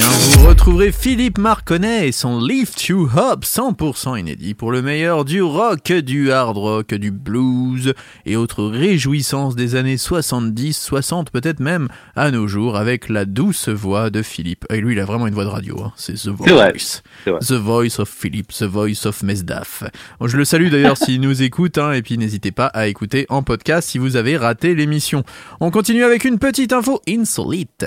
Bien, 0.00 0.08
vous 0.08 0.48
retrouverez 0.48 0.92
Philippe 0.92 1.36
Marconnet 1.36 2.08
et 2.08 2.12
son 2.12 2.40
Lift 2.40 2.86
You 2.86 3.10
Up 3.18 3.44
100% 3.44 4.18
inédit 4.18 4.54
pour 4.54 4.72
le 4.72 4.80
meilleur 4.80 5.26
du 5.26 5.42
rock, 5.42 5.92
du 5.92 6.32
hard 6.32 6.56
rock, 6.56 6.94
du 6.94 7.10
blues 7.10 7.92
et 8.24 8.34
autres 8.34 8.64
réjouissances 8.64 9.56
des 9.56 9.74
années 9.74 9.98
70, 9.98 10.72
60, 10.72 11.30
peut-être 11.30 11.60
même 11.60 11.88
à 12.16 12.30
nos 12.30 12.46
jours 12.46 12.78
avec 12.78 13.10
la 13.10 13.26
douce 13.26 13.68
voix 13.68 14.08
de 14.08 14.22
Philippe. 14.22 14.64
Et 14.70 14.80
lui, 14.80 14.94
il 14.94 15.00
a 15.00 15.04
vraiment 15.04 15.26
une 15.26 15.34
voix 15.34 15.44
de 15.44 15.50
radio, 15.50 15.78
hein. 15.84 15.92
c'est 15.96 16.14
The 16.14 16.28
Voice. 16.28 17.02
The 17.26 17.52
Voice 17.52 17.98
of 18.00 18.08
Philippe, 18.08 18.54
The 18.54 18.62
Voice 18.62 19.04
of 19.04 19.22
Mesdaf. 19.22 19.84
Bon, 20.18 20.28
je 20.28 20.38
le 20.38 20.46
salue 20.46 20.70
d'ailleurs 20.70 20.96
s'il 20.96 21.20
nous 21.20 21.42
écoute, 21.42 21.76
hein, 21.76 21.92
et 21.92 22.00
puis 22.00 22.16
n'hésitez 22.16 22.52
pas 22.52 22.68
à 22.68 22.86
écouter 22.86 23.26
en 23.28 23.42
podcast 23.42 23.90
si 23.90 23.98
vous 23.98 24.16
avez 24.16 24.38
raté 24.38 24.74
l'émission. 24.74 25.24
On 25.60 25.70
continue 25.70 26.04
avec 26.04 26.24
une 26.24 26.38
petite 26.38 26.72
info 26.72 27.02
insolite. 27.06 27.84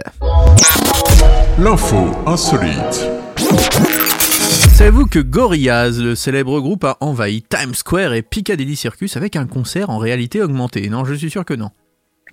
L'info 1.60 2.03
insolite. 2.26 3.08
Savez-vous 4.76 5.06
que 5.06 5.20
Gorillaz, 5.20 6.02
le 6.02 6.16
célèbre 6.16 6.60
groupe, 6.60 6.84
a 6.84 6.98
envahi 7.00 7.42
Times 7.44 7.76
Square 7.76 8.14
et 8.14 8.22
Piccadilly 8.22 8.76
Circus 8.76 9.16
avec 9.18 9.36
un 9.36 9.46
concert 9.46 9.90
en 9.90 9.98
réalité 9.98 10.42
augmentée? 10.42 10.90
Non, 10.90 11.06
je 11.06 11.14
suis 11.14 11.30
sûr 11.30 11.46
que 11.46 11.54
non. 11.54 11.70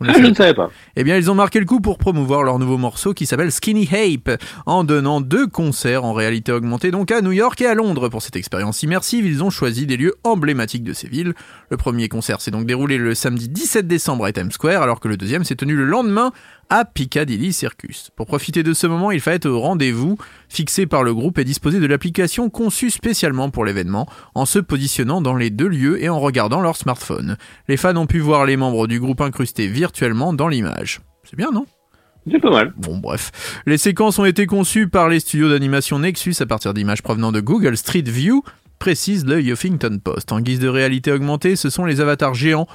Ah, 0.03 0.15
je 0.17 0.27
ne 0.27 0.35
savais 0.35 0.55
pas. 0.55 0.71
Eh 0.97 1.05
bien, 1.05 1.17
ils 1.17 1.31
ont 1.31 1.35
marqué 1.35 1.61
le 1.61 1.67
coup 1.67 1.81
pour 1.81 1.99
promouvoir 1.99 2.43
leur 2.43 2.59
nouveau 2.59 2.79
morceau 2.79 3.13
qui 3.13 3.27
s'appelle 3.27 3.53
Skinny 3.53 3.89
Ape, 3.93 4.41
en 4.65 4.83
donnant 4.83 5.21
deux 5.21 5.47
concerts 5.47 6.05
en 6.05 6.15
réalité 6.15 6.53
augmentée, 6.53 6.91
donc 6.91 7.11
à 7.11 7.21
New 7.21 7.33
York 7.33 7.61
et 7.61 7.67
à 7.67 7.75
Londres. 7.75 8.09
Pour 8.09 8.23
cette 8.23 8.37
expérience 8.37 8.83
immersive, 8.83 9.27
ils 9.27 9.45
ont 9.45 9.51
choisi 9.51 9.87
des 9.87 9.99
lieux 9.99 10.15
emblématiques 10.25 10.85
de 10.85 10.95
ces 10.95 11.07
villes. 11.07 11.35
Le 11.71 11.77
premier 11.77 12.09
concert 12.09 12.41
s'est 12.41 12.51
donc 12.51 12.65
déroulé 12.65 12.97
le 12.97 13.15
samedi 13.15 13.49
17 13.49 13.87
décembre 13.87 14.25
à 14.25 14.33
Times 14.33 14.53
Square, 14.53 14.83
alors 14.83 15.01
que 15.01 15.09
le 15.09 15.19
deuxième 15.19 15.45
s'est 15.45 15.57
tenu 15.57 15.77
le 15.77 15.85
lendemain 15.85 16.33
à 16.71 16.85
Piccadilly 16.85 17.53
Circus. 17.53 18.11
Pour 18.17 18.27
profiter 18.27 18.63
de 18.63 18.73
ce 18.73 18.87
moment, 18.87 19.11
il 19.11 19.21
fallait 19.21 19.37
être 19.37 19.47
au 19.47 19.61
rendez-vous 19.61 20.17
fixé 20.51 20.85
par 20.87 21.03
le 21.03 21.15
groupe 21.15 21.39
et 21.39 21.45
disposer 21.45 21.81
de 21.81 21.87
l'application 21.87 22.51
conçue 22.51 22.91
spécialement 22.91 23.49
pour 23.49 23.65
l'événement, 23.65 24.07
en 24.35 24.45
se 24.45 24.59
positionnant 24.59 25.23
dans 25.23 25.37
les 25.37 25.49
deux 25.49 25.69
lieux 25.69 26.03
et 26.03 26.11
en 26.11 26.21
regardant 26.21 26.61
leur 26.61 26.77
smartphone. 26.77 27.39
Les 27.69 27.79
fans 27.79 27.97
ont 27.97 28.07
pu 28.07 28.19
voir 28.19 28.45
les 28.45 28.59
membres 28.59 28.87
du 28.87 29.01
groupe 29.01 29.23
incrustés 29.23 29.69
virtuellement 29.69 30.35
dans 30.35 30.49
l'image. 30.49 31.01
C'est 31.25 31.37
bien, 31.37 31.51
non? 31.51 31.65
C'est 32.31 32.41
pas 32.41 32.51
mal. 32.51 32.75
Bon 32.77 32.99
bref. 32.99 33.63
Les 33.65 33.79
séquences 33.79 34.19
ont 34.19 34.27
été 34.27 34.45
conçues 34.45 34.89
par 34.89 35.09
les 35.09 35.21
studios 35.21 35.49
d'animation 35.49 36.01
Nexus 36.01 36.35
à 36.41 36.47
partir 36.47 36.75
d'images 36.75 37.03
provenant 37.03 37.33
de 37.33 37.41
Google 37.41 37.77
Street 37.77 38.03
View, 38.03 38.43
précise 38.79 39.25
le 39.25 39.41
Huffington 39.41 39.99
Post. 40.03 40.33
En 40.33 40.41
guise 40.41 40.59
de 40.59 40.69
réalité 40.69 41.13
augmentée, 41.13 41.57
ce 41.57 41.71
sont 41.71 41.87
les 41.87 42.01
avatars 42.01 42.35
géants 42.35 42.67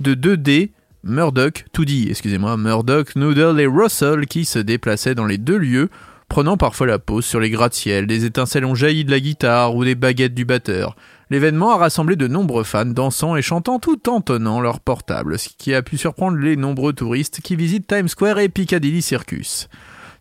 de 0.00 0.14
2D 0.14 0.70
Murdoch, 1.04 1.66
2D, 1.74 2.08
excusez-moi, 2.08 2.56
Murdoch, 2.56 3.14
Noodle 3.14 3.60
et 3.60 3.66
Russell 3.66 4.26
qui 4.26 4.46
se 4.46 4.58
déplaçaient 4.58 5.14
dans 5.14 5.26
les 5.26 5.36
deux 5.36 5.58
lieux, 5.58 5.90
prenant 6.28 6.56
parfois 6.56 6.86
la 6.86 6.98
pause 6.98 7.24
sur 7.24 7.40
les 7.40 7.50
gratte-ciel, 7.50 8.06
des 8.06 8.24
étincelles 8.24 8.64
ont 8.64 8.74
jailli 8.74 9.04
de 9.04 9.10
la 9.10 9.20
guitare 9.20 9.74
ou 9.74 9.84
des 9.84 9.94
baguettes 9.94 10.34
du 10.34 10.44
batteur. 10.44 10.96
L'événement 11.30 11.72
a 11.72 11.76
rassemblé 11.76 12.16
de 12.16 12.26
nombreux 12.28 12.64
fans 12.64 12.84
dansant 12.84 13.36
et 13.36 13.42
chantant 13.42 13.78
tout 13.78 14.08
en 14.08 14.20
tenant 14.20 14.60
leur 14.60 14.80
portable, 14.80 15.38
ce 15.38 15.48
qui 15.56 15.74
a 15.74 15.82
pu 15.82 15.96
surprendre 15.96 16.38
les 16.38 16.56
nombreux 16.56 16.92
touristes 16.92 17.40
qui 17.40 17.56
visitent 17.56 17.86
Times 17.86 18.08
Square 18.08 18.38
et 18.38 18.48
Piccadilly 18.48 19.02
Circus. 19.02 19.68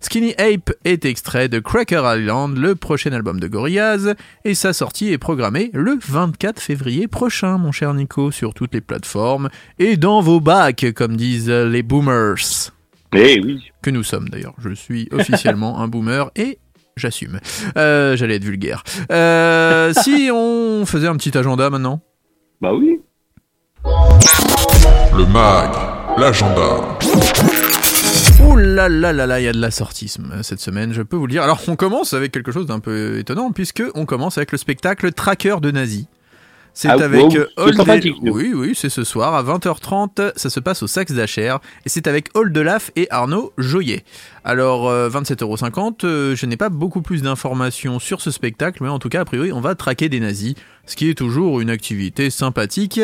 Skinny 0.03 0.33
Ape 0.37 0.73
est 0.83 1.05
extrait 1.05 1.47
de 1.47 1.59
Cracker 1.59 2.01
Island, 2.03 2.57
le 2.57 2.75
prochain 2.75 3.13
album 3.13 3.39
de 3.39 3.47
Gorillaz, 3.47 4.15
et 4.43 4.53
sa 4.53 4.73
sortie 4.73 5.13
est 5.13 5.17
programmée 5.17 5.69
le 5.73 5.97
24 6.05 6.59
février 6.59 7.07
prochain, 7.07 7.57
mon 7.57 7.71
cher 7.71 7.93
Nico, 7.93 8.29
sur 8.29 8.53
toutes 8.53 8.73
les 8.73 8.81
plateformes 8.81 9.49
et 9.79 9.95
dans 9.95 10.19
vos 10.19 10.41
bacs, 10.41 10.87
comme 10.93 11.15
disent 11.15 11.49
les 11.49 11.83
boomers. 11.83 12.73
Eh 13.15 13.39
oui. 13.43 13.61
Que 13.81 13.89
nous 13.89 14.03
sommes 14.03 14.29
d'ailleurs. 14.29 14.53
Je 14.59 14.73
suis 14.73 15.07
officiellement 15.11 15.79
un 15.79 15.87
boomer 15.87 16.31
et 16.35 16.59
j'assume. 16.97 17.39
Euh, 17.77 18.15
J'allais 18.15 18.35
être 18.35 18.43
vulgaire. 18.43 18.83
Euh, 19.11 19.93
si 20.03 20.29
on 20.33 20.85
faisait 20.85 21.07
un 21.07 21.15
petit 21.17 21.37
agenda 21.37 21.69
maintenant? 21.69 22.01
Bah 22.61 22.73
oui. 22.73 22.99
Le 23.85 25.25
mag. 25.31 25.69
L'agenda. 26.17 26.97
Ouh 28.43 28.55
là 28.55 28.89
là 28.89 29.13
là 29.13 29.25
là, 29.25 29.39
il 29.39 29.43
y 29.43 29.47
a 29.47 29.51
de 29.53 29.59
l'assortisme 29.59 30.41
cette 30.43 30.59
semaine, 30.59 30.93
je 30.93 31.01
peux 31.01 31.15
vous 31.15 31.27
le 31.27 31.31
dire. 31.31 31.43
Alors 31.43 31.61
on 31.67 31.75
commence 31.75 32.13
avec 32.13 32.31
quelque 32.31 32.51
chose 32.51 32.65
d'un 32.67 32.79
peu 32.79 33.17
étonnant, 33.17 33.51
puisque 33.51 33.83
on 33.95 34.05
commence 34.05 34.37
avec 34.37 34.51
le 34.51 34.57
spectacle 34.57 35.11
Tracker 35.11 35.55
de 35.61 35.71
Nazi. 35.71 36.07
C'est 36.75 36.87
Ah, 36.87 36.93
avec 36.93 37.21
wow, 37.21 37.29
Old. 37.57 37.77
Oui, 38.23 38.51
oui, 38.55 38.73
c'est 38.75 38.89
ce 38.89 39.03
soir 39.03 39.35
à 39.35 39.43
20h30. 39.43 40.31
Ça 40.35 40.49
se 40.49 40.59
passe 40.59 40.81
au 40.81 40.87
Saxe 40.87 41.11
d'Acher 41.11 41.55
et 41.85 41.89
c'est 41.89 42.07
avec 42.07 42.29
Old 42.33 42.57
Laf 42.57 42.89
et 42.95 43.07
Arnaud 43.11 43.53
Joyet. 43.59 44.03
Alors 44.43 44.89
euh, 44.89 45.07
27,50€. 45.09 46.05
euh, 46.05 46.35
je 46.35 46.45
n'ai 46.47 46.57
pas 46.57 46.69
beaucoup 46.69 47.01
plus 47.03 47.21
d'informations 47.21 47.99
sur 47.99 48.21
ce 48.21 48.31
spectacle, 48.31 48.81
mais 48.81 48.89
en 48.89 48.97
tout 48.99 49.09
cas, 49.09 49.21
a 49.21 49.25
priori, 49.25 49.51
on 49.53 49.61
va 49.61 49.75
traquer 49.75 50.09
des 50.09 50.19
nazis, 50.19 50.55
ce 50.87 50.95
qui 50.95 51.09
est 51.09 51.13
toujours 51.13 51.61
une 51.61 51.69
activité 51.69 52.29
sympathique. 52.31 52.99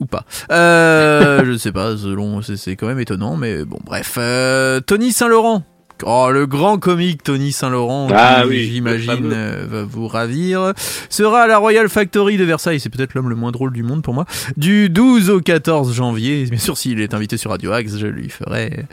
Ou 0.00 0.06
pas. 0.06 0.24
Euh, 0.52 1.44
je 1.46 1.56
sais 1.56 1.72
pas, 1.72 1.96
selon, 1.96 2.40
c'est- 2.42 2.56
c'est 2.56 2.76
quand 2.76 2.86
même 2.86 3.00
étonnant, 3.00 3.36
mais 3.36 3.64
bon, 3.64 3.78
bref. 3.84 4.14
Euh, 4.18 4.80
Tony 4.80 5.12
Saint-Laurent. 5.12 5.64
Oh, 6.04 6.30
le 6.30 6.46
grand 6.46 6.78
comique 6.78 7.22
Tony 7.22 7.52
Saint-Laurent, 7.52 8.08
Ah 8.14 8.42
qui, 8.42 8.48
oui, 8.48 8.70
j'imagine, 8.72 9.30
euh, 9.32 9.64
va 9.68 9.84
vous 9.84 10.08
ravir, 10.08 10.72
sera 11.08 11.42
à 11.42 11.46
la 11.46 11.58
Royal 11.58 11.88
Factory 11.88 12.36
de 12.36 12.44
Versailles, 12.44 12.80
c'est 12.80 12.90
peut-être 12.90 13.14
l'homme 13.14 13.28
le 13.28 13.36
moins 13.36 13.50
drôle 13.52 13.72
du 13.72 13.82
monde 13.82 14.02
pour 14.02 14.14
moi, 14.14 14.24
du 14.56 14.88
12 14.90 15.30
au 15.30 15.40
14 15.40 15.92
janvier. 15.92 16.44
Bien 16.44 16.58
sûr, 16.58 16.76
s'il 16.76 17.00
est 17.00 17.14
invité 17.14 17.36
sur 17.36 17.50
Radio 17.50 17.72
Axe, 17.72 17.96
je 17.98 18.06
lui 18.06 18.28
ferai 18.28 18.84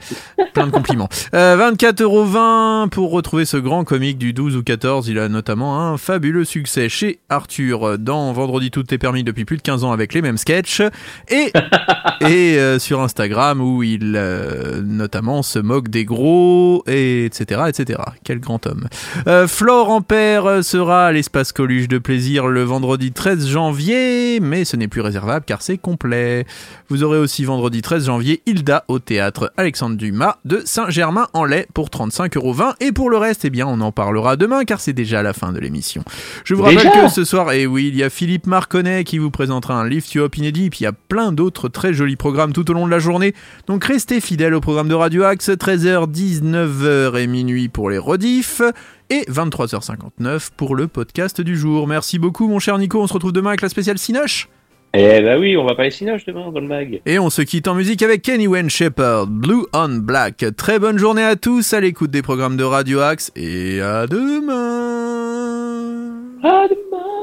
plein 0.54 0.68
de 0.68 0.72
compliments. 0.72 1.10
Euh, 1.34 1.58
24,20€ 1.72 2.90
pour 2.90 3.12
retrouver 3.12 3.46
ce 3.46 3.58
grand 3.58 3.84
comique 3.84 4.18
du 4.18 4.32
12 4.32 4.56
ou 4.56 4.64
14. 4.64 5.08
Il 5.10 5.20
a 5.20 5.28
notamment 5.28 5.82
un 5.82 5.98
fabuleux 5.98 6.46
succès 6.46 6.88
chez 6.88 7.20
Arthur 7.30 7.98
dans 7.98 8.32
Vendredi 8.32 8.72
tout 8.72 8.94
est 8.94 8.98
permis 8.98 9.24
depuis 9.24 9.46
plus 9.46 9.58
de 9.58 9.62
15 9.62 9.84
ans 9.84 9.92
avec 9.92 10.14
les 10.14 10.22
mêmes 10.22 10.38
sketchs 10.38 10.82
et, 11.30 11.52
et 12.22 12.58
euh, 12.58 12.80
sur 12.80 13.02
Instagram 13.02 13.62
où 13.62 13.84
il 13.84 14.14
euh, 14.16 14.82
notamment 14.82 15.44
se 15.44 15.60
moque 15.60 15.90
des 15.90 16.06
gros 16.06 16.84
et 16.88 16.95
etc 16.96 17.62
etc. 17.68 18.00
Quel 18.24 18.40
grand 18.40 18.66
homme. 18.68 18.88
Euh, 19.28 19.48
Flore 19.48 19.90
Ampère 19.90 20.64
sera 20.64 21.08
à 21.08 21.12
l'espace 21.12 21.52
Coluche 21.52 21.88
de 21.88 21.98
plaisir 21.98 22.48
le 22.48 22.64
vendredi 22.64 23.12
13 23.12 23.48
janvier, 23.48 24.40
mais 24.40 24.66
ce 24.66 24.76
n'est 24.76 24.88
plus 24.88 25.02
réservable 25.02 25.46
car 25.46 25.62
c'est 25.62 25.78
complet. 25.78 26.46
Vous 26.90 27.04
aurez 27.04 27.18
aussi 27.18 27.46
vendredi 27.46 27.82
13 27.82 28.06
janvier 28.06 28.42
Hilda 28.46 28.86
au 28.88 29.00
théâtre 29.00 29.52
Alexandre 29.58 29.96
Dumas 29.96 30.38
de 30.46 30.62
Saint-Germain-en-Laye 30.66 31.66
pour 31.74 31.90
35,20€ 31.90 32.76
et 32.80 32.92
pour 32.92 33.10
le 33.10 33.18
reste, 33.18 33.46
eh 33.46 33.50
bien, 33.50 33.68
on 33.68 33.82
en 33.82 33.92
parlera 33.92 34.36
demain 34.36 34.64
car 34.66 34.80
c'est 34.80 34.94
déjà 34.94 35.22
la 35.24 35.34
fin 35.34 35.52
de 35.52 35.60
l'émission. 35.60 36.04
Je 36.44 36.54
vous 36.54 36.64
rappelle 36.64 36.76
Déjà 36.78 37.06
que 37.06 37.10
ce 37.10 37.24
soir, 37.24 37.52
et 37.52 37.66
oui, 37.66 37.90
il 37.92 37.98
y 37.98 38.04
a 38.04 38.10
Philippe 38.10 38.48
Marconnet 38.48 39.04
qui 39.04 39.18
vous 39.18 39.32
présentera 39.32 39.76
un 39.76 39.88
Lift 39.88 40.14
You 40.14 40.24
Up 40.24 40.38
inédit, 40.38 40.70
puis 40.70 40.82
il 40.82 40.84
y 40.84 40.88
a 40.88 40.92
plein 40.92 41.32
d'autres 41.32 41.70
très 41.70 41.94
jolis 41.94 42.16
programmes 42.16 42.54
tout 42.54 42.70
au 42.70 42.74
long 42.74 42.86
de 42.86 42.92
la 42.92 43.00
journée. 43.00 43.34
Donc 43.68 43.84
restez 43.86 44.22
fidèles 44.22 44.54
au 44.54 44.62
programme 44.62 44.88
de 44.88 44.94
Radio 44.94 45.24
Axe, 45.24 45.50
13h, 45.50 46.12
19h 46.86 47.18
et 47.18 47.28
minuit 47.28 47.68
pour 47.68 47.90
les 47.90 47.98
rediffs. 47.98 48.62
Et 49.10 49.22
23h59 49.30 50.50
pour 50.56 50.76
le 50.76 50.88
podcast 50.88 51.42
du 51.42 51.58
jour. 51.58 51.88
Merci 51.88 52.20
beaucoup 52.20 52.48
mon 52.48 52.60
cher 52.60 52.78
Nico, 52.78 53.02
on 53.02 53.08
se 53.08 53.14
retrouve 53.14 53.32
demain 53.32 53.50
avec 53.50 53.62
la 53.62 53.70
spéciale 53.70 53.98
Cinoche. 53.98 54.50
Eh 54.98 55.22
bah 55.22 55.38
oui, 55.38 55.58
on 55.58 55.66
va 55.66 55.76
parler 55.76 55.92
Cinoche 55.92 56.26
demain 56.26 56.52
dans 56.52 56.60
le 56.60 56.68
mag. 56.68 57.02
Et 57.06 57.20
on 57.20 57.30
se 57.30 57.42
quitte 57.42 57.68
en 57.68 57.76
musique 57.76 58.02
avec 58.02 58.22
Kenny 58.22 58.48
Wayne 58.48 58.70
Shepherd, 58.70 59.30
Blue 59.30 59.66
on 59.74 59.98
Black. 59.98 60.46
Très 60.58 60.80
bonne 60.80 60.98
journée 60.98 61.24
à 61.24 61.36
tous 61.36 61.74
à 61.74 61.82
l'écoute 61.82 62.12
des 62.12 62.22
programmes 62.22 62.58
de 62.58 62.64
Radio 62.64 63.02
Axe 63.02 63.32
et 63.36 63.82
à 63.82 64.08
demain. 64.08 64.54
À 66.44 66.68
demain. 66.68 67.15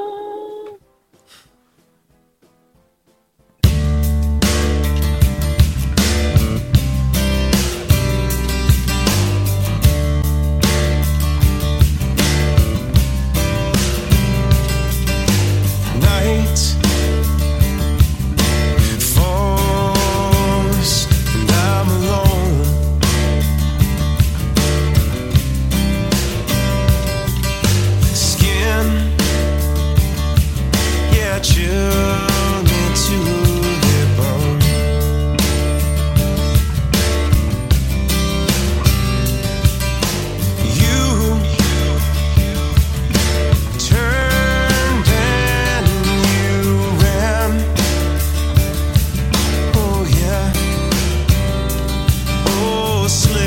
slip. 53.12 53.41